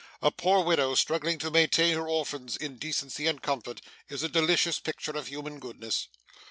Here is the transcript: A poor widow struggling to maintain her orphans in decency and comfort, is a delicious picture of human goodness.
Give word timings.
A 0.19 0.31
poor 0.31 0.63
widow 0.65 0.95
struggling 0.95 1.37
to 1.37 1.51
maintain 1.51 1.93
her 1.93 2.09
orphans 2.09 2.57
in 2.57 2.79
decency 2.79 3.27
and 3.27 3.39
comfort, 3.39 3.81
is 4.09 4.23
a 4.23 4.29
delicious 4.29 4.79
picture 4.79 5.11
of 5.15 5.27
human 5.27 5.59
goodness. 5.59 6.07